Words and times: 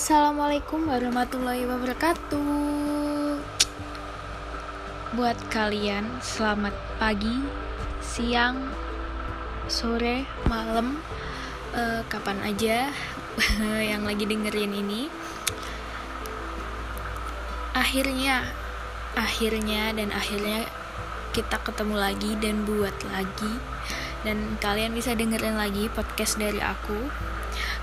Assalamualaikum 0.00 0.88
warahmatullahi 0.88 1.68
wabarakatuh. 1.68 3.36
Buat 5.12 5.36
kalian, 5.52 6.08
selamat 6.24 6.72
pagi, 6.96 7.44
siang, 8.00 8.64
sore, 9.68 10.24
malam, 10.48 10.96
uh, 11.76 12.00
kapan 12.08 12.40
aja 12.48 12.88
yang 13.92 14.08
lagi 14.08 14.24
dengerin 14.24 14.72
ini. 14.72 15.12
Akhirnya, 17.76 18.48
akhirnya 19.12 19.92
dan 19.92 20.16
akhirnya 20.16 20.64
kita 21.36 21.60
ketemu 21.60 22.00
lagi 22.00 22.40
dan 22.40 22.64
buat 22.64 22.96
lagi 23.12 23.52
dan 24.22 24.60
kalian 24.60 24.92
bisa 24.92 25.16
dengerin 25.16 25.56
lagi 25.56 25.88
podcast 25.92 26.36
dari 26.36 26.60
aku. 26.60 27.08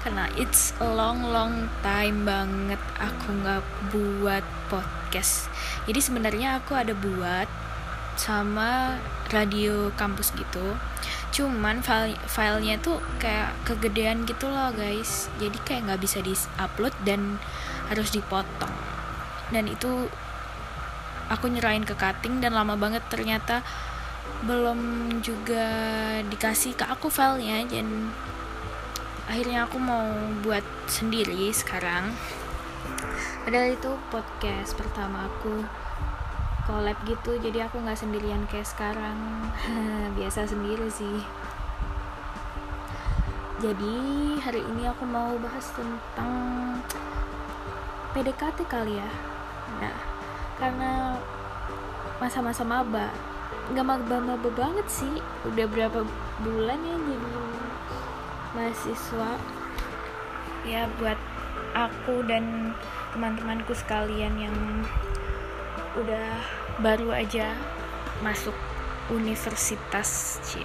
Karena 0.02 0.30
it's 0.40 0.72
a 0.80 0.88
long 0.88 1.28
long 1.28 1.68
time 1.84 2.24
banget 2.24 2.80
aku 2.98 3.28
nggak 3.44 3.64
buat 3.92 4.46
podcast. 4.72 5.52
Jadi 5.90 6.00
sebenarnya 6.00 6.62
aku 6.64 6.78
ada 6.78 6.96
buat 6.96 7.50
sama 8.18 8.98
radio 9.30 9.94
kampus 9.94 10.34
gitu. 10.34 10.74
Cuman 11.36 11.86
file 11.86 12.18
filenya 12.26 12.82
tuh 12.82 12.98
kayak 13.22 13.54
kegedean 13.68 14.26
gitu 14.26 14.50
loh 14.50 14.74
guys. 14.74 15.30
Jadi 15.38 15.58
kayak 15.68 15.92
nggak 15.92 16.02
bisa 16.02 16.24
di 16.24 16.34
upload 16.58 16.96
dan 17.06 17.38
harus 17.92 18.10
dipotong. 18.10 18.74
Dan 19.54 19.70
itu 19.70 20.10
aku 21.28 21.52
nyerahin 21.52 21.84
ke 21.84 21.94
cutting 21.96 22.40
dan 22.40 22.56
lama 22.56 22.80
banget 22.80 23.04
ternyata 23.12 23.62
belum 24.46 24.80
juga 25.26 25.66
dikasih 26.30 26.78
ke 26.78 26.86
aku 26.86 27.10
filenya 27.10 27.66
dan 27.66 28.14
akhirnya 29.26 29.66
aku 29.66 29.82
mau 29.82 30.06
buat 30.46 30.62
sendiri 30.86 31.50
sekarang. 31.50 32.14
Padahal 33.42 33.74
itu 33.74 33.92
podcast 34.14 34.78
pertama 34.78 35.26
aku 35.26 35.66
collab 36.68 37.00
gitu 37.08 37.40
jadi 37.40 37.66
aku 37.66 37.82
nggak 37.82 37.98
sendirian 37.98 38.46
kayak 38.46 38.70
sekarang. 38.70 39.18
Biasa 40.20 40.46
sendiri 40.46 40.86
sih. 40.94 41.18
Jadi 43.58 43.98
hari 44.38 44.62
ini 44.62 44.86
aku 44.86 45.02
mau 45.10 45.34
bahas 45.42 45.66
tentang 45.74 46.32
PDKT 48.14 48.70
kali 48.70 49.02
ya. 49.02 49.10
Nah 49.82 49.98
karena 50.62 51.18
masa-masa 52.22 52.62
maba 52.62 53.10
nggak 53.74 53.86
maba-maba 53.86 54.50
banget 54.56 54.88
sih 54.88 55.14
udah 55.44 55.66
berapa 55.68 56.08
bulan 56.40 56.80
ya 56.88 56.96
jadi 56.96 57.42
mahasiswa 58.56 59.32
ya 60.64 60.82
buat 61.00 61.20
aku 61.76 62.24
dan 62.26 62.74
teman-temanku 63.12 63.76
sekalian 63.76 64.34
yang 64.40 64.56
udah 66.00 66.28
baru 66.80 67.12
aja 67.12 67.54
masuk 68.22 68.54
universitas 69.10 70.40
Ci. 70.44 70.62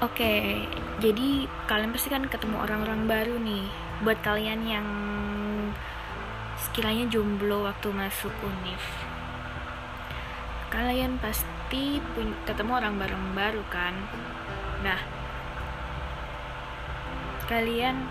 Oke, 0.00 0.64
jadi 0.96 1.44
kalian 1.68 1.92
pasti 1.92 2.08
kan 2.08 2.24
ketemu 2.24 2.56
orang-orang 2.56 3.04
baru 3.04 3.36
nih. 3.36 3.68
Buat 4.00 4.24
kalian 4.24 4.64
yang 4.64 4.86
sekiranya 6.56 7.04
jomblo 7.12 7.68
waktu 7.68 7.92
masuk 7.92 8.32
univ, 8.40 8.80
kalian 10.70 11.18
pasti 11.18 11.98
ketemu 12.46 12.72
orang 12.78 12.94
baru-baru 12.96 13.62
kan? 13.68 13.94
Nah, 14.86 15.00
kalian 17.50 18.06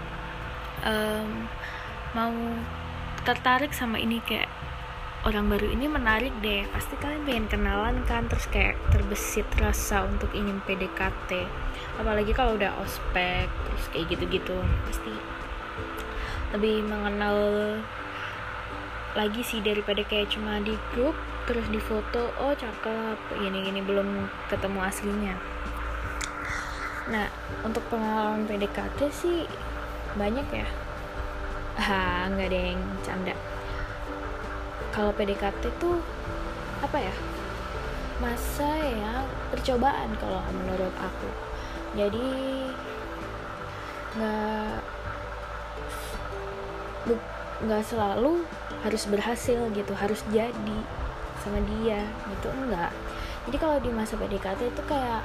um, 0.83 1.47
mau 2.11 2.35
tertarik 3.23 3.71
sama 3.71 3.95
ini 3.95 4.19
kayak 4.19 4.51
orang 5.23 5.47
baru 5.47 5.71
ini 5.71 5.87
menarik 5.87 6.35
deh. 6.43 6.67
Pasti 6.75 6.99
kalian 6.99 7.23
pengen 7.23 7.47
kenalan 7.47 8.03
kan? 8.03 8.27
Terus 8.27 8.45
kayak 8.51 8.75
terbesit 8.91 9.47
rasa 9.57 10.03
untuk 10.03 10.29
ingin 10.35 10.59
PDKT 10.67 11.47
apalagi 11.99 12.31
kalau 12.31 12.55
udah 12.55 12.75
ospek 12.83 13.47
terus 13.47 13.85
kayak 13.95 14.05
gitu-gitu. 14.11 14.59
Pasti 14.83 15.15
lebih 16.51 16.83
mengenal 16.83 17.39
lagi 19.17 19.41
sih 19.41 19.63
daripada 19.63 20.05
kayak 20.05 20.31
cuma 20.31 20.61
di 20.61 20.75
grup 20.93 21.17
terus 21.49 21.65
di 21.73 21.81
foto 21.81 22.29
oh 22.37 22.53
cakep 22.53 23.17
ini 23.41 23.65
gini 23.65 23.81
belum 23.81 24.29
ketemu 24.53 24.79
aslinya 24.85 25.35
Nah, 27.09 27.25
untuk 27.65 27.81
pengalaman 27.89 28.45
PDKT 28.45 29.09
sih 29.09 29.49
banyak 30.13 30.45
ya. 30.53 30.67
Ah, 31.73 32.29
nggak 32.29 32.53
ada 32.53 32.59
yang 32.69 32.81
canda. 33.01 33.33
Kalau 34.93 35.09
PDKT 35.17 35.73
tuh 35.81 35.97
apa 36.85 37.01
ya? 37.01 37.13
Masa 38.21 38.69
ya 38.77 39.25
percobaan 39.49 40.13
kalau 40.21 40.37
menurut 40.53 40.93
aku. 41.01 41.29
Jadi 41.97 42.29
nggak 44.13 44.77
nggak 47.65 47.83
selalu 47.89 48.45
harus 48.85 49.03
berhasil 49.09 49.59
gitu, 49.73 49.93
harus 49.97 50.21
jadi 50.29 50.77
sama 51.41 51.59
dia 51.63 52.03
gitu 52.05 52.47
enggak. 52.51 52.91
Jadi 53.49 53.57
kalau 53.57 53.77
di 53.81 53.89
masa 53.89 54.19
PDKT 54.19 54.69
itu 54.69 54.81
kayak 54.85 55.23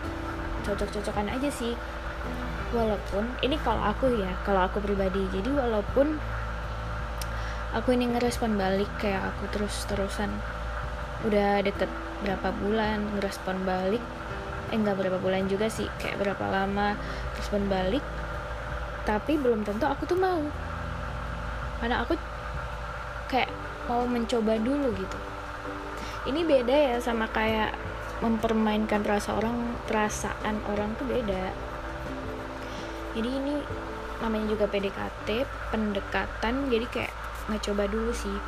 cocok-cocokan 0.65 1.29
aja 1.29 1.51
sih. 1.51 1.75
Walaupun 2.73 3.29
ini 3.45 3.61
kalau 3.61 3.83
aku 3.85 4.11
ya 4.17 4.33
kalau 4.47 4.65
aku 4.65 4.81
pribadi. 4.81 5.23
Jadi 5.35 5.51
walaupun 5.53 6.17
aku 7.75 7.89
ini 7.93 8.09
ngerespon 8.15 8.55
balik 8.55 8.89
kayak 9.03 9.35
aku 9.35 9.51
terus-terusan 9.51 10.31
udah 11.27 11.61
deket 11.67 11.91
berapa 12.23 12.55
bulan 12.63 13.03
ngerespon 13.17 13.65
balik 13.67 14.01
eh 14.73 14.77
nggak 14.81 14.97
berapa 14.97 15.19
bulan 15.21 15.45
juga 15.51 15.69
sih 15.69 15.89
kayak 16.01 16.21
berapa 16.21 16.45
lama 16.49 16.97
respon 17.37 17.69
balik 17.69 18.05
tapi 19.05 19.37
belum 19.37 19.67
tentu 19.69 19.85
aku 19.85 20.09
tuh 20.09 20.17
mau. 20.17 20.41
Karena 21.83 22.01
aku 22.01 22.17
kayak 23.29 23.53
mau 23.85 24.09
mencoba 24.09 24.57
dulu 24.57 24.89
gitu 24.97 25.34
ini 26.25 26.41
beda 26.41 26.73
ya 26.73 26.97
sama 27.01 27.29
kayak 27.29 27.77
mempermainkan 28.25 29.05
rasa 29.05 29.37
orang 29.37 29.77
perasaan 29.85 30.57
orang 30.73 30.97
tuh 30.97 31.05
beda. 31.05 31.53
Jadi 33.13 33.29
ini 33.29 33.55
namanya 34.25 34.57
juga 34.57 34.65
PDKT 34.71 35.45
pendekatan 35.69 36.73
jadi 36.73 36.87
kayak 36.89 37.13
nggak 37.51 37.63
coba 37.69 37.85
dulu 37.93 38.13
sih. 38.17 38.39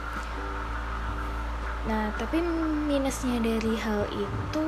Nah 1.85 2.11
tapi 2.17 2.41
minusnya 2.89 3.37
dari 3.45 3.77
hal 3.77 4.09
itu 4.09 4.65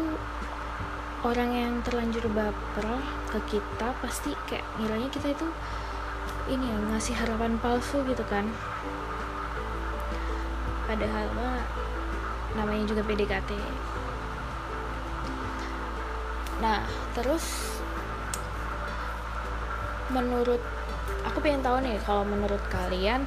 orang 1.24 1.50
yang 1.50 1.72
terlanjur 1.82 2.28
baper 2.30 3.00
ke 3.32 3.58
kita 3.58 3.96
pasti 4.04 4.36
kayak 4.46 4.68
ngiranya 4.78 5.08
kita 5.10 5.32
itu 5.32 5.48
ini 6.52 6.64
ya 6.68 6.78
ngasih 6.92 7.16
harapan 7.16 7.56
palsu 7.56 8.04
gitu 8.04 8.22
kan. 8.28 8.44
Padahal 10.84 11.26
mah 11.32 11.87
namanya 12.58 12.84
juga 12.90 13.06
PDKT 13.06 13.54
nah 16.58 16.82
terus 17.14 17.78
menurut 20.10 20.60
aku 21.22 21.38
pengen 21.38 21.62
tahu 21.62 21.78
nih 21.84 22.00
kalau 22.02 22.26
menurut 22.26 22.60
kalian 22.66 23.22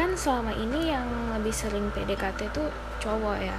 kan 0.00 0.16
selama 0.16 0.56
ini 0.56 0.96
yang 0.96 1.04
lebih 1.36 1.52
sering 1.52 1.92
PDKT 1.92 2.48
itu 2.48 2.64
cowok 3.04 3.36
ya. 3.36 3.58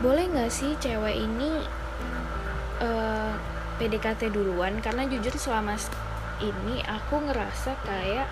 Boleh 0.00 0.24
nggak 0.24 0.48
sih 0.48 0.72
cewek 0.80 1.20
ini 1.20 1.60
uh, 2.80 3.28
eh, 3.28 3.32
PDKT 3.76 4.32
duluan? 4.32 4.80
Karena 4.80 5.04
jujur 5.04 5.36
selama 5.36 5.76
ini 6.40 6.80
aku 6.88 7.28
ngerasa 7.28 7.76
kayak 7.84 8.24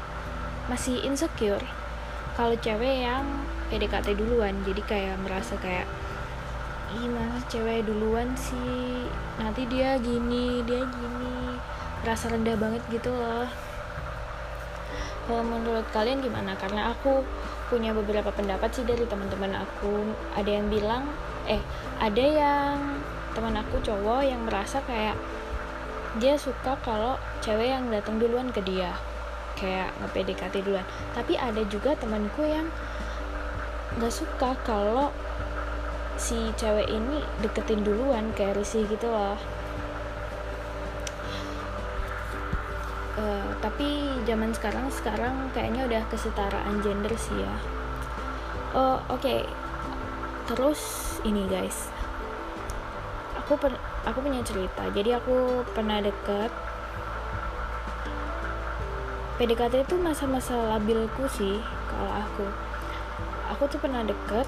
masih 0.72 1.04
insecure 1.04 1.62
kalau 2.32 2.56
cewek 2.56 3.04
yang 3.04 3.28
PDKT 3.70 4.18
duluan. 4.18 4.52
Jadi 4.66 4.82
kayak 4.82 5.16
merasa 5.22 5.54
kayak 5.62 5.86
gimana 6.90 7.38
cewek 7.46 7.86
duluan 7.86 8.34
sih? 8.34 9.06
Nanti 9.38 9.64
dia 9.70 9.96
gini 10.02 10.66
dia 10.66 10.82
gini. 10.82 11.56
Rasa 12.02 12.34
rendah 12.34 12.58
banget 12.58 12.82
gitu 12.90 13.14
loh. 13.14 13.46
Kalau 15.30 15.46
menurut 15.46 15.86
kalian 15.94 16.18
gimana? 16.18 16.58
Karena 16.58 16.90
aku 16.90 17.22
punya 17.70 17.94
beberapa 17.94 18.34
pendapat 18.34 18.74
sih 18.74 18.82
dari 18.82 19.06
teman-teman 19.06 19.62
aku. 19.62 20.10
Ada 20.34 20.50
yang 20.58 20.66
bilang 20.66 21.06
eh 21.46 21.62
ada 22.02 22.24
yang 22.24 22.98
teman 23.30 23.54
aku 23.54 23.78
cowok 23.78 24.26
yang 24.26 24.42
merasa 24.42 24.82
kayak 24.82 25.14
dia 26.18 26.34
suka 26.34 26.74
kalau 26.82 27.14
cewek 27.38 27.70
yang 27.70 27.86
datang 27.94 28.18
duluan 28.18 28.50
ke 28.50 28.58
dia. 28.66 28.90
Kayak 29.54 29.94
nge-PDKT 30.02 30.66
duluan. 30.66 30.82
Tapi 31.14 31.38
ada 31.38 31.62
juga 31.70 31.94
temanku 31.94 32.42
yang 32.42 32.66
nggak 34.00 34.16
suka 34.16 34.56
kalau 34.64 35.12
si 36.16 36.48
cewek 36.56 36.88
ini 36.88 37.20
deketin 37.44 37.84
duluan 37.84 38.32
kayak 38.32 38.56
risih 38.56 38.88
gitu 38.88 39.12
loh 39.12 39.36
uh, 43.20 43.50
tapi 43.60 44.16
zaman 44.24 44.50
sekarang 44.56 44.88
sekarang 44.88 45.34
kayaknya 45.52 45.84
udah 45.86 46.02
kesetaraan 46.08 46.80
gender 46.80 47.12
sih 47.16 47.36
ya. 47.36 47.54
Oh 48.72 49.02
oke. 49.10 49.20
Okay. 49.20 49.40
terus 50.50 51.14
ini 51.22 51.46
guys. 51.46 51.92
Aku 53.44 53.54
per 53.54 53.78
aku 54.02 54.18
punya 54.18 54.42
cerita. 54.42 54.82
Jadi 54.90 55.14
aku 55.14 55.62
pernah 55.70 56.02
deket. 56.02 56.50
PDKT 59.38 59.88
itu 59.88 59.96
masa-masa 59.96 60.52
labilku 60.76 61.24
sih 61.32 61.56
kalau 61.88 62.12
aku 62.12 62.44
aku 63.50 63.66
tuh 63.66 63.82
pernah 63.82 64.06
deket 64.06 64.46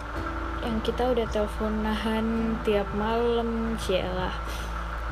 yang 0.62 0.78
kita 0.86 1.10
udah 1.10 1.26
telepon 1.26 1.82
nahan 1.82 2.54
tiap 2.62 2.86
malam 2.94 3.74
lah. 3.90 4.34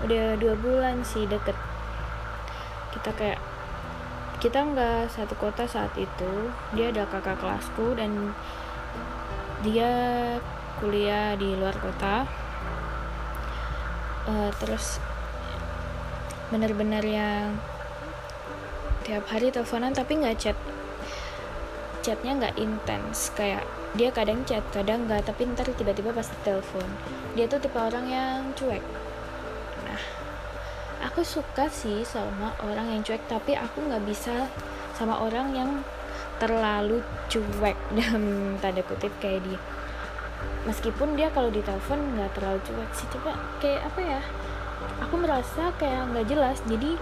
Udah 0.06 0.38
dua 0.38 0.54
bulan 0.54 1.02
sih 1.02 1.26
deket. 1.26 1.58
Kita 2.94 3.10
kayak 3.18 3.40
kita 4.38 4.62
nggak 4.62 5.10
satu 5.10 5.34
kota 5.36 5.66
saat 5.66 5.90
itu. 5.98 6.48
Dia 6.72 6.94
ada 6.94 7.04
kakak 7.10 7.42
kelasku 7.42 7.98
dan 7.98 8.32
dia 9.66 9.90
kuliah 10.78 11.34
di 11.34 11.58
luar 11.58 11.74
kota. 11.76 12.24
Uh, 14.30 14.54
terus 14.62 15.02
bener-bener 16.54 17.02
yang 17.02 17.58
tiap 19.02 19.26
hari 19.26 19.50
teleponan 19.50 19.90
tapi 19.90 20.22
nggak 20.22 20.38
chat 20.38 20.58
chatnya 22.06 22.38
nggak 22.38 22.56
intens. 22.56 23.34
Kayak 23.34 23.66
dia 23.98 24.14
kadang 24.14 24.46
chat 24.46 24.62
kadang 24.70 25.10
nggak 25.10 25.26
tapi 25.26 25.50
ntar 25.50 25.66
tiba-tiba 25.74 26.14
pasti 26.14 26.34
telepon 26.46 26.86
dia 27.34 27.50
tuh 27.50 27.58
tipe 27.58 27.78
orang 27.78 28.06
yang 28.06 28.38
cuek. 28.54 28.82
Nah 29.86 30.02
aku 31.06 31.26
suka 31.26 31.66
sih 31.66 32.06
sama 32.06 32.54
orang 32.62 32.94
yang 32.94 33.02
cuek 33.02 33.22
tapi 33.26 33.58
aku 33.58 33.82
nggak 33.82 34.02
bisa 34.06 34.46
sama 34.94 35.18
orang 35.18 35.54
yang 35.54 35.70
terlalu 36.38 37.02
cuek. 37.26 37.74
Dalam 37.98 38.56
tanda 38.62 38.82
kutip 38.86 39.10
kayak 39.18 39.42
dia. 39.46 39.60
Meskipun 40.70 41.18
dia 41.18 41.32
kalau 41.34 41.50
ditelepon 41.50 42.14
nggak 42.14 42.30
terlalu 42.38 42.58
cuek 42.62 42.90
sih 42.94 43.10
coba 43.14 43.34
kayak 43.58 43.90
apa 43.90 44.00
ya? 44.02 44.20
Aku 45.02 45.18
merasa 45.18 45.74
kayak 45.82 46.14
nggak 46.14 46.26
jelas. 46.30 46.58
Jadi 46.66 46.94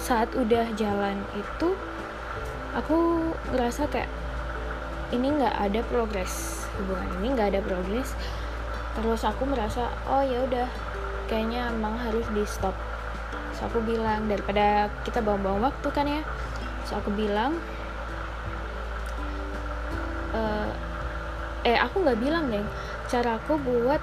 saat 0.00 0.32
udah 0.32 0.72
jalan 0.80 1.20
itu 1.36 1.76
aku 2.72 3.28
ngerasa 3.52 3.84
kayak 3.92 4.08
ini 5.10 5.26
nggak 5.34 5.56
ada 5.58 5.80
progres 5.86 6.60
hubungan 6.80 7.08
ini 7.20 7.26
nggak 7.36 7.48
ada 7.56 7.60
progres. 7.60 8.16
Terus 8.96 9.22
aku 9.22 9.44
merasa 9.46 9.92
oh 10.08 10.24
ya 10.24 10.42
udah 10.48 10.68
kayaknya 11.28 11.70
emang 11.70 11.94
harus 12.00 12.26
di 12.32 12.42
stop. 12.48 12.74
So 13.54 13.68
aku 13.68 13.84
bilang 13.84 14.26
daripada 14.26 14.88
kita 15.04 15.20
buang-buang 15.20 15.62
waktu 15.70 15.88
kan 15.92 16.06
ya. 16.08 16.22
So 16.88 16.98
aku 16.98 17.12
bilang 17.14 17.60
uh, 20.34 20.68
eh 21.62 21.76
aku 21.76 22.02
nggak 22.02 22.18
bilang 22.18 22.48
deh 22.48 22.64
cara 23.10 23.36
aku 23.36 23.60
buat 23.60 24.00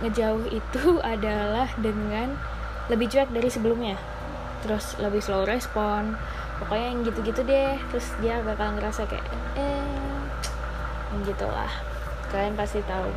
ngejauh 0.00 0.46
itu 0.48 1.00
adalah 1.12 1.68
dengan 1.76 2.38
lebih 2.88 3.10
cuek 3.10 3.30
dari 3.34 3.50
sebelumnya. 3.50 3.96
Terus 4.64 4.96
lebih 5.00 5.20
slow 5.20 5.44
respon. 5.44 6.16
Pokoknya 6.60 6.86
yang 6.92 7.00
gitu-gitu 7.08 7.40
deh. 7.44 7.76
Terus 7.92 8.06
dia 8.20 8.44
bakal 8.44 8.76
ngerasa 8.76 9.08
kayak 9.08 9.24
eh 9.56 10.09
gitulah. 11.26 11.70
Kalian 12.30 12.54
pasti 12.54 12.80
tahu. 12.86 13.10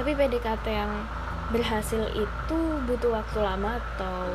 Tapi 0.00 0.10
PDKT 0.16 0.66
yang 0.66 0.92
berhasil 1.50 2.06
itu 2.14 2.58
butuh 2.86 3.10
waktu 3.20 3.38
lama 3.42 3.78
atau 3.78 4.26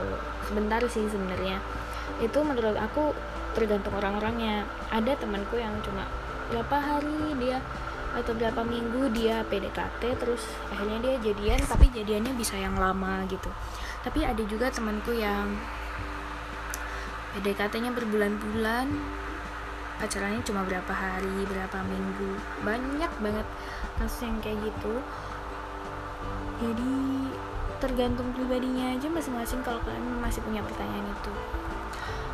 sebentar 0.48 0.80
sih 0.88 1.08
sebenarnya. 1.08 1.60
Itu 2.20 2.44
menurut 2.44 2.76
aku 2.80 3.12
tergantung 3.56 3.96
orang-orangnya. 3.96 4.68
Ada 4.92 5.20
temanku 5.20 5.60
yang 5.60 5.74
cuma 5.84 6.08
berapa 6.52 6.78
hari 6.78 7.34
dia 7.42 7.60
atau 8.16 8.32
berapa 8.32 8.64
minggu 8.64 9.12
dia 9.12 9.44
PDKT 9.52 10.16
terus 10.16 10.48
akhirnya 10.72 11.04
dia 11.04 11.16
jadian 11.20 11.60
tapi 11.68 11.92
jadiannya 11.92 12.32
bisa 12.40 12.56
yang 12.56 12.80
lama 12.80 13.28
gitu. 13.28 13.52
Tapi 14.06 14.24
ada 14.24 14.44
juga 14.48 14.72
temanku 14.72 15.12
yang 15.12 15.52
PDKT-nya 17.36 17.92
berbulan-bulan 17.92 18.88
pacarannya 20.00 20.42
cuma 20.44 20.68
berapa 20.68 20.94
hari 20.94 21.48
berapa 21.48 21.78
minggu. 21.88 22.32
Banyak 22.64 23.12
banget 23.22 23.48
kasus 24.00 24.28
yang 24.28 24.38
kayak 24.44 24.60
gitu. 24.64 24.94
Jadi 26.60 26.94
tergantung 27.84 28.32
pribadinya 28.32 28.96
aja 28.96 29.08
masing-masing 29.12 29.60
kalau 29.62 29.80
kalian 29.84 30.24
masih 30.24 30.40
punya 30.44 30.64
pertanyaan 30.64 31.08
itu. 31.12 31.32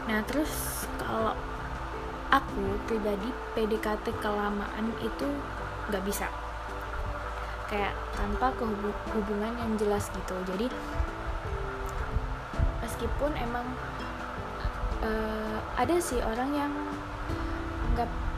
Nah 0.10 0.20
terus 0.26 0.86
kalau 1.02 1.34
aku 2.32 2.66
pribadi 2.88 3.30
PDKT 3.58 4.16
kelamaan 4.22 4.94
itu 5.02 5.28
nggak 5.90 6.04
bisa. 6.06 6.30
Kayak 7.68 7.96
tanpa 8.16 8.52
hubungan 9.16 9.54
yang 9.58 9.72
jelas 9.80 10.08
gitu. 10.12 10.36
Jadi 10.50 10.68
meskipun 12.84 13.32
emang 13.40 13.66
uh, 15.02 15.58
ada 15.78 15.98
sih 15.98 16.22
orang 16.22 16.52
yang 16.54 16.74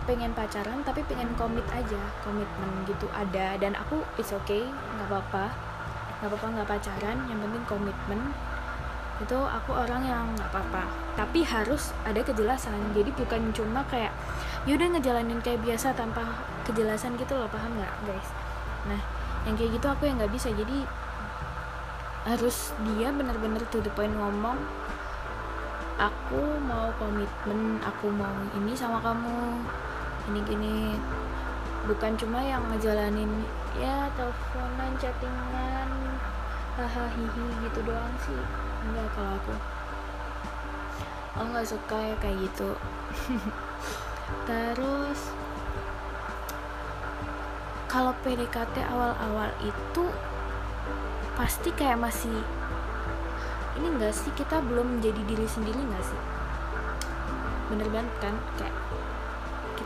pengen 0.04 0.32
pacaran 0.36 0.84
tapi 0.84 1.04
pengen 1.08 1.32
komit 1.40 1.64
aja 1.72 2.00
komitmen 2.24 2.70
gitu 2.88 3.08
ada 3.12 3.56
dan 3.60 3.76
aku 3.76 4.04
it's 4.20 4.32
okay 4.32 4.64
nggak 4.68 5.08
apa-apa. 5.10 5.52
Nggak 6.20 6.30
apa-apa 6.32 6.48
nggak 6.56 6.70
pacaran 6.70 7.18
yang 7.28 7.40
penting 7.40 7.64
komitmen. 7.68 8.22
Itu 9.22 9.40
aku 9.40 9.72
orang 9.76 10.04
yang 10.04 10.26
nggak 10.36 10.50
apa-apa. 10.52 10.84
Tapi 11.16 11.44
harus 11.48 11.96
ada 12.04 12.20
kejelasan. 12.20 12.76
Jadi 12.96 13.12
bukan 13.16 13.52
cuma 13.56 13.84
kayak 13.88 14.12
yaudah 14.64 14.88
ngejalanin 14.96 15.40
kayak 15.44 15.60
biasa 15.64 15.96
tanpa 15.96 16.24
kejelasan 16.68 17.16
gitu 17.16 17.36
loh. 17.36 17.48
Paham 17.52 17.76
nggak 17.80 17.94
guys? 18.08 18.30
Nah 18.88 19.02
yang 19.44 19.56
kayak 19.60 19.76
gitu 19.76 19.88
aku 19.88 20.08
yang 20.08 20.20
nggak 20.20 20.34
bisa. 20.34 20.52
Jadi 20.52 20.84
harus 22.24 22.72
dia 22.88 23.12
bener-bener 23.12 23.60
to 23.68 23.84
the 23.84 23.92
point 23.92 24.16
ngomong 24.16 24.56
aku 26.00 26.42
mau 26.66 26.90
komitmen 26.98 27.78
aku 27.84 28.10
mau 28.10 28.34
ini 28.58 28.74
sama 28.74 28.98
kamu 29.04 29.62
ini 30.31 30.40
gini 30.48 30.75
bukan 31.84 32.16
cuma 32.16 32.40
yang 32.40 32.64
ngejalanin 32.72 33.28
ya 33.75 34.08
teleponan 34.16 34.96
chattingan 34.96 35.90
hahaha 36.74 37.06
hihi 37.12 37.46
gitu 37.68 37.80
doang 37.86 38.15
sih. 38.24 38.42
Enggak 38.88 39.08
kalau 39.13 39.32
aku. 39.38 39.53
Aku 41.34 41.46
nggak 41.53 41.70
suka 41.70 41.98
ya 41.98 42.15
kayak 42.18 42.38
gitu. 42.50 42.70
Terus 44.50 45.20
kalau 47.92 48.15
PDKT 48.25 48.75
awal-awal 48.89 49.53
itu 49.62 50.03
pasti 51.38 51.70
kayak 51.77 52.01
masih 52.01 52.42
ini 53.77 53.88
enggak 53.94 54.13
sih? 54.18 54.34
Kita 54.34 54.62
belum 54.65 54.98
menjadi 54.98 55.22
diri 55.30 55.46
sendiri 55.46 55.77
enggak 55.77 56.06
sih? 56.06 56.22
Bener 57.70 57.86
banget 57.94 58.15
kan? 58.18 58.36
Kayak 58.58 58.74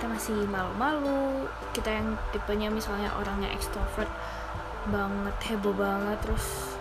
masih 0.09 0.47
malu-malu. 0.47 1.45
Kita 1.75 1.91
yang 1.91 2.15
tipenya 2.31 2.71
misalnya 2.71 3.11
orangnya 3.19 3.51
ekstrovert 3.51 4.09
banget 4.87 5.35
heboh 5.51 5.75
banget 5.75 6.15
terus 6.23 6.79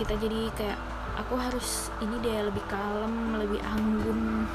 kita 0.00 0.16
jadi 0.16 0.48
kayak 0.56 0.80
aku 1.20 1.36
harus 1.36 1.92
ini 2.00 2.16
deh 2.24 2.48
lebih 2.48 2.64
kalem 2.66 3.36
lebih 3.36 3.60
anggun. 3.62 4.48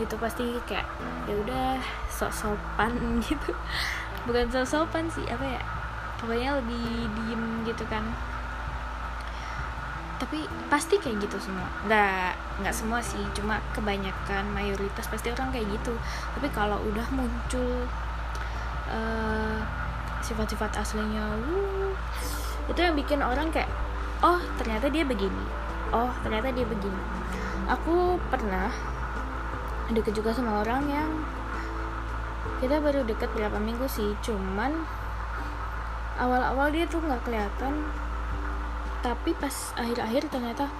Gitu 0.00 0.14
pasti 0.18 0.58
kayak 0.66 0.88
ya 1.30 1.34
udah 1.38 1.78
sok 2.10 2.32
sopan 2.32 2.92
gitu. 3.28 3.52
Bukan 4.24 4.48
sok 4.50 4.66
sopan 4.66 5.06
sih 5.12 5.28
apa 5.28 5.44
ya 5.44 5.62
pokoknya 6.24 6.56
lebih 6.56 7.04
diem 7.12 7.44
gitu 7.68 7.84
kan 7.92 8.00
tapi 10.24 10.48
pasti 10.72 10.96
kayak 10.96 11.20
gitu 11.20 11.36
semua. 11.36 11.68
Nggak 11.84 12.32
nggak 12.64 12.72
semua 12.72 13.04
sih 13.04 13.20
cuma 13.36 13.60
kebanyakan 13.76 14.48
mayoritas 14.56 15.04
pasti 15.12 15.28
orang 15.28 15.52
kayak 15.52 15.68
gitu. 15.68 15.92
Tapi 16.32 16.48
kalau 16.56 16.80
udah 16.80 17.04
muncul 17.12 17.84
uh, 18.88 19.60
sifat-sifat 20.24 20.80
aslinya 20.80 21.28
wuh, 21.44 21.92
itu 22.72 22.80
yang 22.80 22.96
bikin 22.96 23.20
orang 23.20 23.52
kayak 23.52 23.68
oh 24.24 24.40
ternyata 24.56 24.88
dia 24.88 25.04
begini. 25.04 25.44
Oh 25.92 26.08
ternyata 26.24 26.48
dia 26.56 26.64
begini. 26.64 27.04
Aku 27.68 28.16
pernah 28.32 28.72
deket 29.92 30.16
juga 30.16 30.32
sama 30.32 30.64
orang 30.64 30.88
yang 30.88 31.10
kita 32.64 32.80
baru 32.80 33.04
deket 33.04 33.28
berapa 33.36 33.60
minggu 33.60 33.84
sih 33.84 34.16
cuman 34.24 34.88
awal-awal 36.16 36.72
dia 36.72 36.88
tuh 36.88 37.04
nggak 37.04 37.20
kelihatan 37.28 37.84
tapi 39.04 39.36
pas 39.36 39.52
akhir-akhir 39.76 40.32
ternyata 40.32 40.72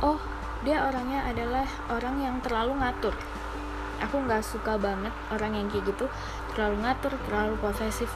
oh 0.00 0.16
dia 0.64 0.88
orangnya 0.88 1.20
adalah 1.28 1.68
orang 1.92 2.16
yang 2.18 2.36
terlalu 2.40 2.80
ngatur. 2.80 3.12
Aku 4.00 4.24
nggak 4.24 4.40
suka 4.40 4.80
banget 4.80 5.12
orang 5.28 5.52
yang 5.52 5.66
kayak 5.68 5.92
gitu. 5.92 6.08
Terlalu 6.56 6.82
ngatur 6.82 7.12
terlalu 7.28 7.54
posesif. 7.60 8.08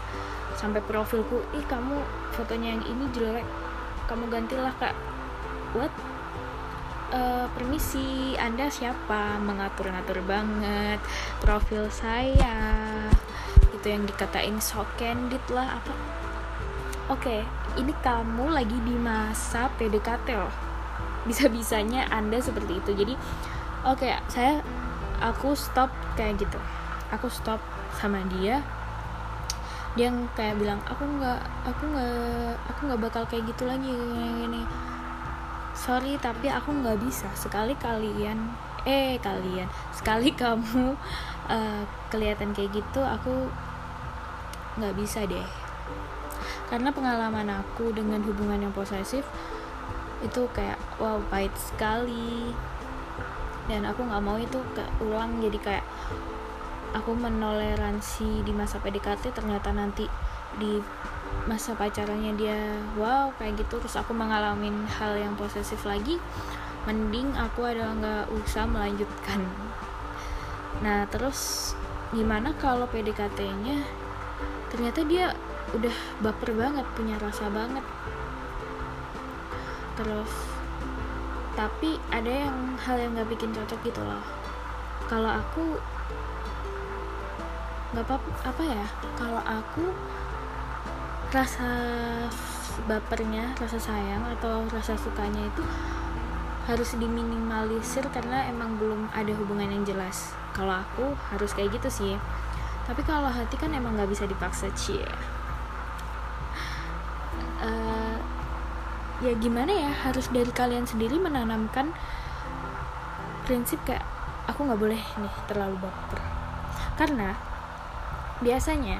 Sampai 0.56 0.80
profilku 0.80 1.44
ih 1.52 1.64
kamu 1.68 2.00
fotonya 2.32 2.80
yang 2.80 2.82
ini 2.88 3.04
jelek. 3.12 3.47
Kamu 4.09 4.32
gantilah 4.32 4.73
kak. 4.80 4.97
What? 5.76 5.92
Uh, 7.12 7.44
permisi 7.52 8.35
anda 8.40 8.73
siapa? 8.73 9.37
Mengatur-ngatur 9.38 10.25
banget. 10.25 10.99
Profil 11.44 11.92
saya. 11.92 12.56
Itu 13.71 13.87
yang 13.87 14.09
dikatain 14.09 14.59
so 14.59 14.82
candid 14.97 15.42
lah 15.52 15.78
apa 15.78 16.21
oke 17.11 17.18
okay, 17.18 17.40
ini 17.80 17.90
kamu 18.04 18.54
lagi 18.54 18.78
di 18.87 18.94
masa 18.94 19.66
PDKT 19.75 20.28
loh. 20.38 20.52
Bisa-bisanya 21.26 22.06
anda 22.11 22.38
seperti 22.38 22.78
itu. 22.78 22.90
Jadi 22.94 23.14
oke 23.82 23.99
okay, 24.06 24.14
saya 24.30 24.62
aku 25.18 25.59
stop 25.59 25.90
kayak 26.14 26.38
gitu. 26.38 26.59
Aku 27.11 27.26
stop 27.26 27.59
sama 27.99 28.23
dia. 28.38 28.62
Dia 29.99 30.14
kayak 30.38 30.62
bilang 30.62 30.78
aku 30.87 31.02
nggak 31.02 31.40
aku 31.66 31.82
nggak 31.90 32.54
aku 32.71 32.80
nggak 32.87 33.00
bakal 33.02 33.23
kayak 33.26 33.50
gitu 33.50 33.66
lagi 33.66 33.90
gini, 33.90 34.47
gini. 34.47 34.62
Sorry 35.75 36.14
tapi 36.23 36.47
aku 36.47 36.71
nggak 36.71 37.02
bisa. 37.02 37.26
Sekali 37.35 37.75
kalian 37.82 38.38
eh 38.82 39.14
kalian 39.23 39.71
sekali 39.94 40.35
kamu 40.42 40.94
uh, 41.47 41.82
kelihatan 42.11 42.50
kayak 42.50 42.75
gitu 42.75 43.00
aku 43.02 43.47
nggak 44.78 44.94
bisa 44.99 45.23
deh 45.28 45.47
karena 46.70 46.90
pengalaman 46.94 47.49
aku 47.50 47.92
dengan 47.94 48.22
hubungan 48.25 48.62
yang 48.62 48.75
posesif 48.75 49.26
itu 50.22 50.46
kayak 50.54 50.78
wow 51.02 51.18
pahit 51.28 51.52
sekali. 51.58 52.54
Dan 53.70 53.87
aku 53.87 54.02
nggak 54.02 54.22
mau 54.22 54.38
itu 54.38 54.58
ke 54.75 54.82
ulang 55.06 55.38
jadi 55.38 55.58
kayak 55.62 55.87
aku 56.92 57.14
menoleransi 57.14 58.42
di 58.42 58.52
masa 58.52 58.82
PDKT 58.82 59.32
ternyata 59.32 59.70
nanti 59.70 60.04
di 60.58 60.82
masa 61.49 61.72
pacarannya 61.72 62.34
dia 62.37 62.58
wow 62.99 63.30
kayak 63.38 63.62
gitu. 63.62 63.78
Terus 63.82 63.99
aku 63.99 64.12
mengalami 64.14 64.70
hal 64.99 65.14
yang 65.18 65.34
posesif 65.38 65.87
lagi 65.87 66.18
mending 66.82 67.38
aku 67.38 67.62
adalah 67.62 67.94
nggak 67.94 68.25
usah 68.42 68.66
melanjutkan. 68.66 69.46
Nah 70.82 71.06
terus 71.06 71.72
gimana 72.11 72.52
kalau 72.58 72.90
PDKT-nya 72.90 73.87
ternyata 74.68 75.00
dia 75.06 75.32
udah 75.71 75.97
baper 76.21 76.50
banget 76.59 76.87
punya 76.99 77.16
rasa 77.23 77.47
banget. 77.49 77.85
Terus 79.95 80.33
tapi 81.52 82.00
ada 82.09 82.33
yang 82.49 82.57
hal 82.81 82.97
yang 82.97 83.12
nggak 83.12 83.31
bikin 83.37 83.52
cocok 83.52 83.81
gitu 83.87 84.00
loh. 84.02 84.25
Kalau 85.07 85.31
aku 85.31 85.78
nggak 87.92 88.09
apa 88.09 88.16
apa 88.49 88.62
ya 88.64 88.87
kalau 89.21 89.42
aku 89.45 89.85
rasa 91.28 91.69
bapernya 92.88 93.52
rasa 93.61 93.76
sayang 93.76 94.25
atau 94.33 94.64
rasa 94.73 94.97
sukanya 94.97 95.45
itu 95.45 95.61
harus 96.64 96.97
diminimalisir 96.97 98.09
karena 98.16 98.49
emang 98.49 98.81
belum 98.81 99.12
ada 99.12 99.33
hubungan 99.37 99.69
yang 99.69 99.85
jelas. 99.85 100.33
Kalau 100.57 100.81
aku 100.81 101.12
harus 101.33 101.52
kayak 101.52 101.76
gitu 101.76 101.88
sih. 101.92 102.14
Tapi 102.83 103.04
kalau 103.04 103.28
hati 103.28 103.61
kan 103.61 103.71
emang 103.76 103.95
nggak 103.95 104.11
bisa 104.11 104.25
dipaksa 104.26 104.73
cie 104.75 105.07
ya 109.22 109.32
gimana 109.38 109.70
ya 109.70 109.90
harus 110.02 110.26
dari 110.34 110.50
kalian 110.50 110.82
sendiri 110.82 111.14
menanamkan 111.14 111.94
prinsip 113.46 113.78
kayak 113.86 114.02
aku 114.50 114.66
nggak 114.66 114.82
boleh 114.82 114.98
nih 114.98 115.34
terlalu 115.46 115.78
baper. 115.78 116.20
Karena 116.98 117.30
biasanya 118.42 118.98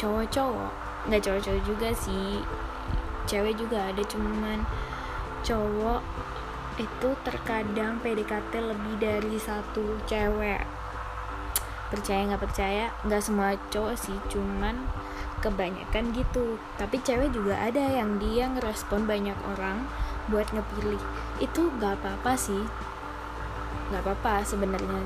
cowok-cowok 0.00 0.72
nggak 1.04 1.20
cowok-cowok 1.20 1.62
juga 1.68 1.92
sih 1.92 2.40
cewek 3.28 3.60
juga 3.60 3.92
ada 3.92 4.00
cuman 4.08 4.64
cowok 5.44 6.00
itu 6.80 7.08
terkadang 7.22 8.00
PDKT 8.00 8.52
lebih 8.56 8.94
dari 8.96 9.36
satu 9.36 10.00
cewek. 10.08 10.64
Percaya 11.92 12.20
nggak 12.32 12.42
percaya? 12.42 12.88
Nggak 13.04 13.22
semua 13.22 13.52
cowok 13.68 13.94
sih 14.00 14.16
cuman 14.32 14.80
kebanyakan 15.44 16.16
gitu. 16.16 16.56
Tapi 16.80 16.96
cewek 17.04 17.36
juga 17.36 17.60
ada 17.60 17.84
yang 17.84 18.16
dia 18.16 18.48
ngerespon 18.48 19.04
banyak 19.04 19.36
orang 19.52 19.84
buat 20.32 20.48
ngepilih. 20.56 21.00
Itu 21.36 21.68
nggak 21.76 22.00
apa-apa 22.00 22.32
sih. 22.40 22.64
Nggak 23.92 24.00
apa-apa 24.08 24.40
sebenarnya. 24.48 25.04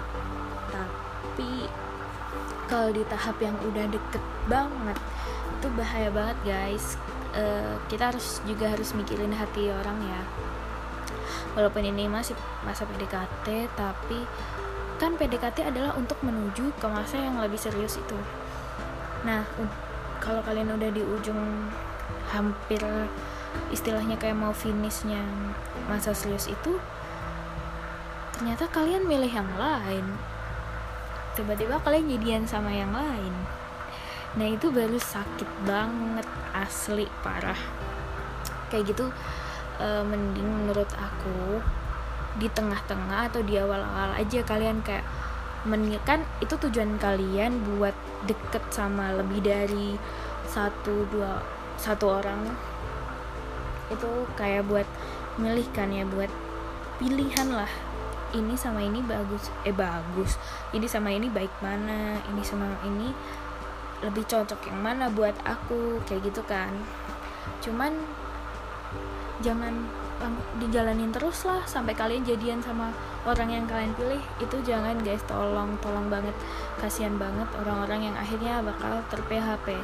Tapi 0.71 1.67
kalau 2.71 2.95
di 2.95 3.03
tahap 3.11 3.43
yang 3.43 3.59
udah 3.67 3.91
deket 3.91 4.23
banget 4.47 4.99
itu 5.59 5.67
bahaya 5.75 6.09
banget 6.15 6.39
guys. 6.47 6.95
Uh, 7.35 7.77
kita 7.93 8.09
harus 8.15 8.41
juga 8.47 8.71
harus 8.71 8.95
mikirin 8.95 9.35
hati 9.35 9.75
orang 9.75 9.99
ya. 10.07 10.23
Walaupun 11.59 11.83
ini 11.83 12.07
masih 12.07 12.39
masa 12.63 12.87
PDKT 12.87 13.67
tapi 13.75 14.23
kan 15.03 15.15
PDKT 15.19 15.67
adalah 15.67 15.95
untuk 15.99 16.19
menuju 16.23 16.75
ke 16.79 16.87
masa 16.87 17.19
yang 17.19 17.43
lebih 17.43 17.59
serius 17.59 17.99
itu. 17.99 18.19
Nah 19.27 19.43
kalau 20.29 20.45
kalian 20.45 20.77
udah 20.77 20.93
di 20.93 21.01
ujung 21.01 21.73
hampir 22.29 22.85
istilahnya 23.73 24.21
kayak 24.21 24.37
mau 24.37 24.53
finishnya 24.53 25.25
masa 25.89 26.13
serius 26.13 26.53
itu 26.53 26.77
ternyata 28.37 28.69
kalian 28.69 29.09
milih 29.09 29.33
yang 29.33 29.49
lain. 29.57 30.05
Tiba-tiba 31.33 31.81
kalian 31.81 32.13
jadian 32.13 32.45
sama 32.45 32.69
yang 32.77 32.93
lain. 32.93 33.33
Nah 34.37 34.47
itu 34.53 34.69
baru 34.69 35.01
sakit 35.01 35.49
banget 35.65 36.29
asli 36.53 37.09
parah. 37.25 37.57
Kayak 38.69 38.93
gitu 38.93 39.09
uh, 39.81 40.05
mending 40.05 40.45
menurut 40.45 40.93
aku 40.93 41.65
di 42.37 42.53
tengah-tengah 42.53 43.33
atau 43.33 43.41
di 43.41 43.57
awal-awal 43.57 44.13
aja 44.13 44.45
kalian 44.45 44.85
kayak 44.85 45.09
kan 46.07 46.23
itu 46.39 46.55
tujuan 46.55 46.99
kalian 47.03 47.59
buat 47.75 47.95
deket 48.31 48.63
sama 48.71 49.15
lebih 49.17 49.43
dari 49.43 49.99
satu 50.47 51.07
dua 51.11 51.43
satu 51.79 52.21
orang. 52.23 52.53
Itu 53.89 54.29
kayak 54.37 54.69
buat 54.69 54.89
milih 55.39 55.67
kan 55.75 55.91
ya 55.95 56.05
buat 56.07 56.31
pilihan 56.99 57.49
lah. 57.55 57.71
Ini 58.29 58.55
sama 58.61 58.85
ini 58.85 59.01
bagus 59.01 59.49
eh 59.65 59.73
bagus. 59.73 60.37
Ini 60.77 60.85
sama 60.85 61.11
ini 61.15 61.33
baik 61.33 61.53
mana? 61.65 62.21
Ini 62.29 62.43
sama 62.45 62.69
ini 62.85 63.15
lebih 64.05 64.29
cocok 64.29 64.69
yang 64.69 64.81
mana 64.85 65.09
buat 65.09 65.35
aku? 65.43 66.03
Kayak 66.05 66.31
gitu 66.31 66.43
kan. 66.45 66.71
Cuman 67.65 67.95
jangan 69.41 69.75
dijalanin 70.59 71.15
terus 71.15 71.47
lah 71.47 71.63
sampai 71.63 71.95
kalian 71.95 72.27
jadian 72.27 72.59
sama 72.59 72.91
orang 73.23 73.55
yang 73.55 73.65
kalian 73.71 73.95
pilih 73.95 74.23
itu 74.43 74.57
jangan 74.67 74.99
guys. 75.03 75.23
Tolong 75.27 75.79
tolong 75.79 76.11
banget. 76.11 76.35
Kasihan 76.83 77.15
banget 77.19 77.47
orang-orang 77.59 78.11
yang 78.11 78.17
akhirnya 78.19 78.63
bakal 78.63 79.03
ter 79.11 79.21
PHP 79.27 79.79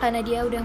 karena 0.00 0.24
dia 0.24 0.48
udah 0.48 0.64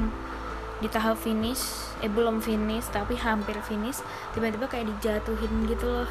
di 0.79 0.88
tahap 0.88 1.19
finish 1.19 1.91
eh 2.00 2.07
belum 2.07 2.39
finish 2.39 2.88
tapi 2.88 3.19
hampir 3.19 3.55
finish 3.67 4.00
tiba-tiba 4.31 4.67
kayak 4.67 4.88
dijatuhin 4.95 5.67
gitu 5.67 5.85
loh. 5.88 6.09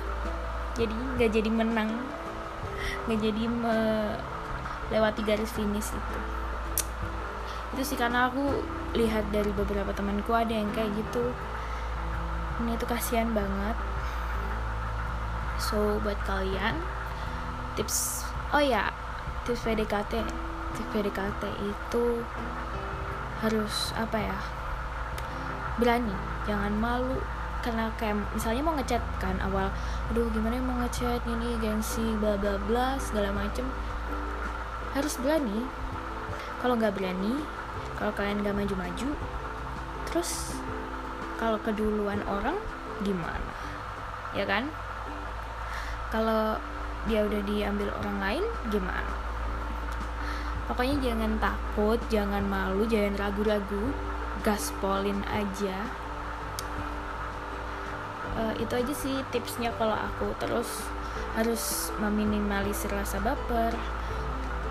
Jadi 0.76 0.92
nggak 0.92 1.30
jadi 1.32 1.50
menang. 1.50 1.90
Nggak 3.08 3.20
jadi 3.20 3.42
melewati 3.48 5.20
garis 5.24 5.52
finish 5.52 5.88
itu. 5.92 6.18
Itu 7.74 7.82
sih 7.82 7.98
karena 7.98 8.28
aku 8.30 8.62
lihat 8.94 9.34
dari 9.34 9.50
beberapa 9.50 9.90
temanku 9.90 10.30
ada 10.30 10.54
yang 10.54 10.70
kayak 10.70 10.94
gitu 10.94 11.34
ini 12.62 12.78
tuh 12.78 12.86
kasihan 12.86 13.30
banget. 13.34 13.76
So 15.58 15.98
buat 16.02 16.18
kalian 16.28 16.78
tips 17.74 18.28
oh 18.54 18.62
ya 18.62 18.94
tips 19.42 19.66
PDKT 19.66 20.22
tips 20.74 20.90
PDKT 20.94 21.42
itu 21.62 22.04
harus 23.42 23.90
apa 23.98 24.18
ya 24.18 24.38
berani. 25.80 26.14
Jangan 26.46 26.74
malu 26.76 27.18
karena 27.64 27.88
kayak 27.96 28.20
misalnya 28.36 28.60
mau 28.60 28.76
ngechat 28.76 29.00
kan 29.16 29.40
awal 29.40 29.72
aduh 30.12 30.28
gimana 30.30 30.60
mau 30.60 30.76
ngechat 30.84 31.24
ini 31.24 31.56
gengsi 31.58 32.04
bla 32.20 32.36
bla 32.36 32.60
bla 32.68 32.94
segala 33.00 33.32
macem. 33.32 33.66
Harus 34.92 35.18
berani. 35.18 35.66
Kalau 36.60 36.76
nggak 36.80 36.96
berani 36.96 37.44
kalau 37.98 38.12
kalian 38.14 38.42
nggak 38.42 38.56
maju-maju 38.56 39.08
terus 40.10 40.58
kalau 41.38 41.58
keduluan 41.62 42.22
orang 42.26 42.56
gimana? 43.02 43.52
Ya 44.34 44.46
kan? 44.46 44.70
Kalau 46.14 46.58
dia 47.10 47.26
udah 47.26 47.42
diambil 47.42 47.90
orang 48.00 48.18
lain 48.22 48.44
gimana? 48.70 49.12
Pokoknya 50.64 50.96
jangan 51.04 51.36
takut 51.36 52.00
jangan 52.08 52.40
malu 52.48 52.88
jangan 52.88 53.18
ragu-ragu 53.20 53.92
gaspolin 54.40 55.20
aja. 55.28 55.76
Uh, 58.34 58.54
itu 58.58 58.72
aja 58.74 58.94
sih 58.94 59.16
tipsnya 59.28 59.70
kalau 59.76 59.94
aku. 59.94 60.32
Terus 60.40 60.88
harus 61.36 61.92
meminimalisir 62.00 62.88
rasa 62.94 63.20
baper. 63.20 63.74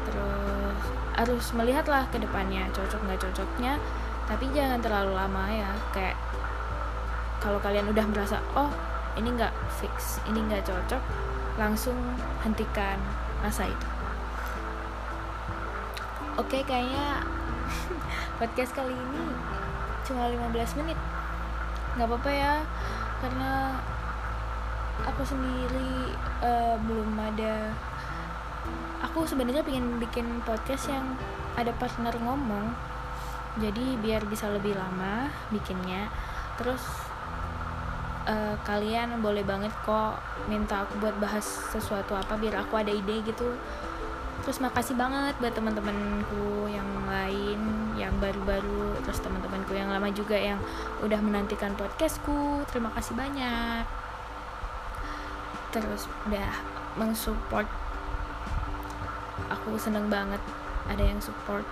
Terus 0.09 0.79
harus 1.13 1.45
melihatlah 1.53 2.09
ke 2.09 2.17
depannya 2.17 2.65
cocok 2.73 2.99
nggak 3.05 3.21
cocoknya. 3.29 3.77
Tapi 4.25 4.49
jangan 4.55 4.79
terlalu 4.81 5.13
lama 5.13 5.45
ya 5.51 5.69
kayak 5.93 6.17
kalau 7.43 7.59
kalian 7.59 7.91
udah 7.91 8.07
merasa 8.07 8.39
oh 8.55 8.71
ini 9.19 9.35
nggak 9.35 9.51
fix 9.67 10.23
ini 10.31 10.39
nggak 10.47 10.63
cocok 10.63 11.03
langsung 11.59 11.93
hentikan 12.41 12.97
masa 13.43 13.67
itu. 13.67 13.87
Oke 16.39 16.65
kayaknya 16.65 17.21
podcast 18.39 18.71
kali 18.73 18.95
ini 18.95 19.21
cuma 20.07 20.31
15 20.31 20.79
menit. 20.81 20.97
Nggak 21.99 22.07
apa-apa 22.09 22.31
ya 22.31 22.55
karena 23.19 23.51
aku 25.03 25.21
sendiri 25.27 26.15
uh, 26.41 26.79
belum 26.79 27.11
ada 27.19 27.69
aku 29.03 29.27
sebenarnya 29.27 29.67
pengen 29.67 29.99
bikin 29.99 30.39
podcast 30.47 30.87
yang 30.87 31.19
ada 31.59 31.75
partner 31.75 32.15
ngomong. 32.23 32.71
Jadi 33.59 33.99
biar 34.01 34.25
bisa 34.25 34.49
lebih 34.49 34.73
lama 34.73 35.29
bikinnya. 35.53 36.09
Terus 36.57 37.02
uh, 38.27 38.55
kalian 38.63 39.19
boleh 39.19 39.43
banget 39.43 39.71
kok 39.83 40.19
minta 40.47 40.87
aku 40.87 40.99
buat 40.99 41.15
bahas 41.19 41.43
sesuatu 41.71 42.15
apa 42.15 42.35
biar 42.39 42.63
aku 42.63 42.79
ada 42.79 42.91
ide 42.91 43.23
gitu. 43.27 43.55
Terus 44.43 44.59
makasih 44.59 44.99
banget 44.99 45.39
buat 45.39 45.55
teman-temanku 45.55 46.67
yang 46.67 46.87
lain 47.07 47.59
yang 47.95 48.11
baru-baru 48.19 48.99
terus 49.07 49.23
teman-temanku 49.23 49.71
yang 49.71 49.87
lama 49.87 50.11
juga 50.11 50.35
yang 50.35 50.59
udah 50.99 51.19
menantikan 51.23 51.71
podcastku. 51.79 52.67
Terima 52.67 52.91
kasih 52.91 53.15
banyak. 53.15 53.85
Terus 55.71 56.11
udah 56.27 56.51
mensupport. 56.99 57.67
Aku 59.47 59.79
seneng 59.79 60.11
banget 60.11 60.43
ada 60.91 61.03
yang 61.03 61.23
support. 61.23 61.63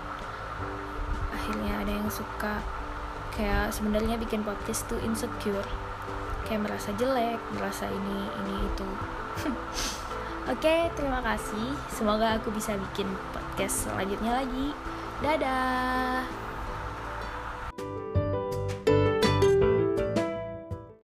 Akhirnya 1.36 1.84
ada 1.84 1.92
yang 1.92 2.08
suka. 2.08 2.64
Kayak 3.36 3.72
sebenarnya 3.76 4.16
bikin 4.20 4.44
podcast 4.44 4.88
tuh 4.88 5.00
insecure 5.04 5.91
kayak 6.52 6.68
merasa 6.68 6.92
jelek 7.00 7.40
merasa 7.56 7.88
ini 7.88 8.20
ini 8.44 8.56
itu. 8.68 8.90
Oke 10.52 10.92
terima 11.00 11.24
kasih. 11.24 11.80
Semoga 11.88 12.36
aku 12.36 12.52
bisa 12.52 12.76
bikin 12.76 13.08
podcast 13.32 13.88
selanjutnya 13.88 14.44
lagi. 14.44 14.76
Dadah 15.24 16.41